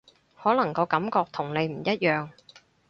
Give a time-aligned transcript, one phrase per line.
[0.35, 2.29] 可能個感覺同你唔一樣